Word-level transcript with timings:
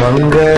Maria. 0.00 0.51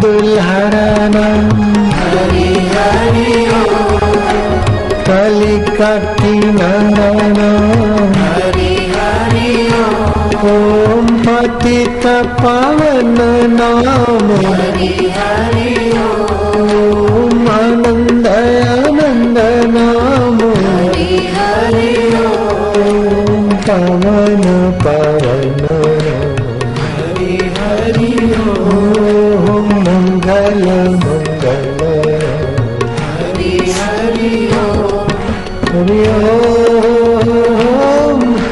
दुल्हरन 0.00 1.16
Hari 1.98 2.48
Hari 2.74 3.32
कलिका 5.08 5.92
हरि 14.56 14.88
हरि 15.16 15.68
नाम। 15.94 16.32
ओम 16.64 17.48
आनंद 17.56 18.26
आनंद 18.26 19.38
नाम 19.76 20.38
हरि 20.64 21.10
हरि 21.36 21.92
ओम 22.24 23.48
पवन 23.66 24.44
पवन 24.84 25.43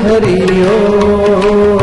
हरि 0.04 0.40
ओम 0.72 1.18
हरि 1.68 1.81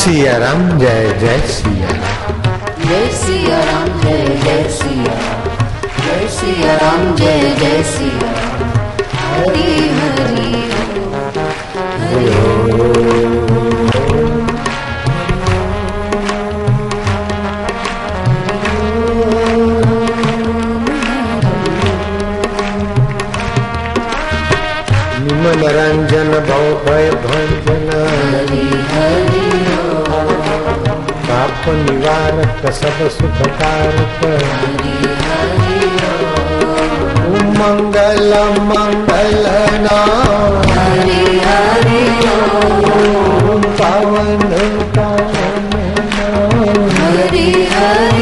सिया 0.00 0.36
राम 0.38 0.78
जय 0.78 1.12
जय 1.20 1.38
सिया 1.48 1.88
राम 1.90 2.84
जय 2.88 3.08
सिया 3.16 3.58
राम 3.64 3.88
जय 4.02 4.26
जय 4.44 4.68
सिया 4.78 5.16
जय 6.04 6.28
सिया 6.36 6.76
राम 6.82 7.14
जय 7.16 7.54
जय 7.60 7.82
सिया 7.92 8.30
हरि 9.22 9.68
हरि 9.98 10.52
हरि 12.00 12.26
निमन 25.26 25.62
रंजन 25.76 26.19
निवारक 32.31 32.65
सब 32.73 32.99
सुख 33.13 33.39
कारक 33.61 34.21
मंगल 37.57 38.31
मंगल 38.69 39.47
नाम 39.85 40.31
हरि 40.77 42.03
पावन 43.79 44.47
पावन 44.97 45.75
हरि 46.99 47.45
हरि 47.73 48.20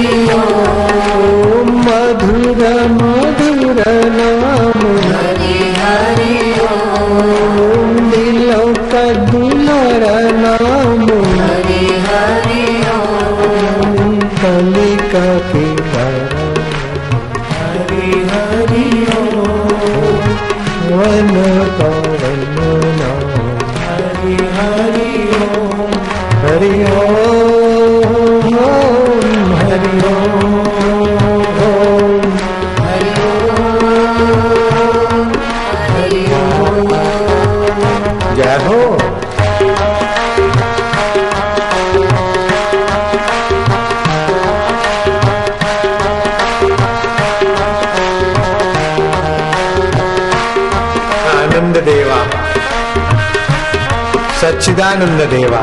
सच्चिदानंद 54.59 55.21
देवा 55.31 55.59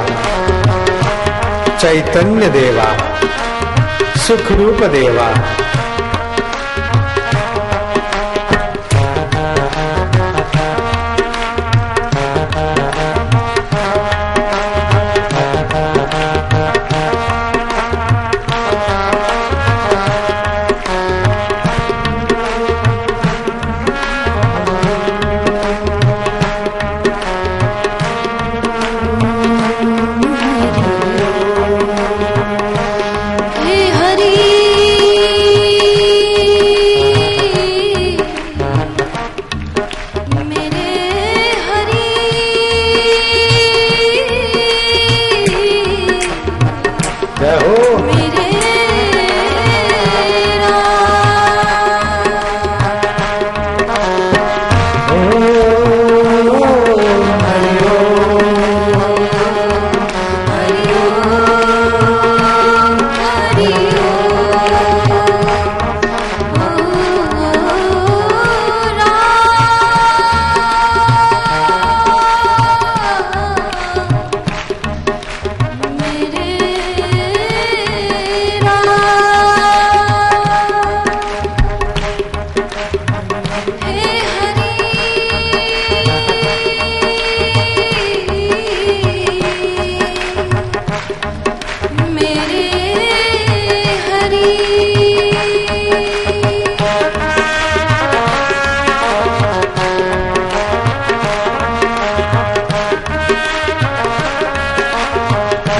चैतन्य 1.81 2.49
देवा 2.55 2.87
सुख 4.27 4.51
रूप 4.61 4.83
देवा 4.95 5.27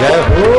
Yahoo! 0.09 0.56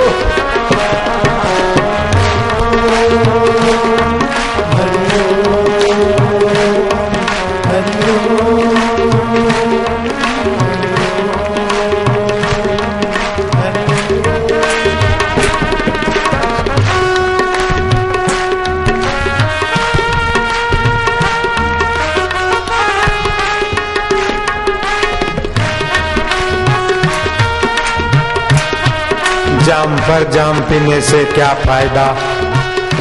पर 30.08 30.30
जाम 30.32 30.60
पीने 30.60 31.02
से 31.02 31.24
क्या 31.26 31.54
फ़ायदा? 31.54 32.06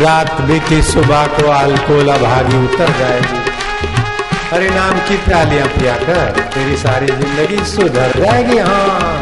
रात 0.00 0.41
बीती 0.41 0.82
सुबह 0.82 1.26
को 1.26 1.50
अल्कोहल 1.50 2.11
भागी 2.19 2.56
उतर 2.64 2.93
जाएगी। 2.99 3.44
हरे 4.50 4.70
नाम 4.70 4.99
की 4.99 5.17
प्यालियाँ 5.17 5.67
पिया 5.69 5.97
कर, 5.97 6.41
तेरी 6.55 6.76
सारी 6.76 7.06
ज़िंदगी 7.06 7.64
सुधर 7.64 8.20
जाएगी 8.20 8.58
हाँ। 8.58 9.20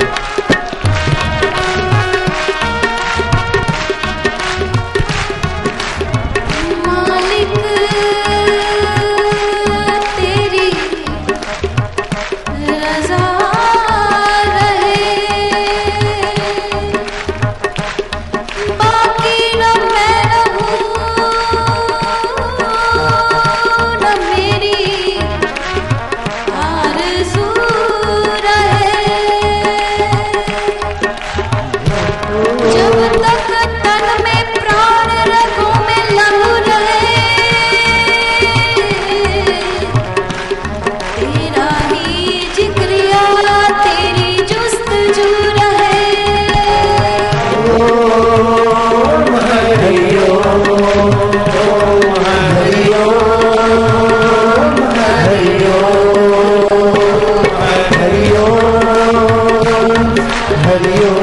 हरिओ 60.66 61.13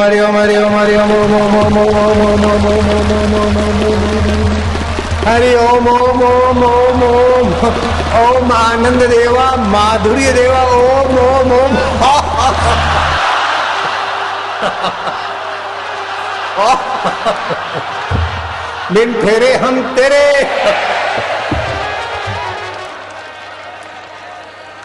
ओम 0.00 0.06
हरि 0.06 0.18
ओम 0.18 0.36
हरि 0.36 0.54
ओम 0.56 0.74
हरि 0.74 0.94
ओम 0.96 1.10
ओम 1.14 1.32
ओम 1.36 1.56
ओम 1.56 1.96
ओम 2.02 2.20
ओम 2.26 2.44
ओम 2.50 2.66
ओम 2.66 3.08
ओम 3.08 3.10
ओम 3.10 3.40
ओम 3.40 3.56
ओम 3.62 3.88
ओम 3.88 4.46
हरि 5.26 5.50
ओम 5.54 5.88
ओम 5.88 6.22
ओम 6.28 6.62
ओम 6.68 7.02
ओम 7.08 7.50
ओम 8.20 8.52
आनंद 8.52 9.02
देवा 9.10 9.44
माधुर्य 9.74 10.32
देवा 10.32 10.62
ओम 10.76 11.18
ओम 11.24 11.52
ओम 11.58 11.76
बिन 18.94 19.12
फेरे 19.20 19.52
हम 19.64 19.82
तेरे 19.96 20.24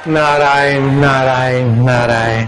नारायण 0.08 0.84
नारायण 1.00 1.74
नारायण 1.86 2.44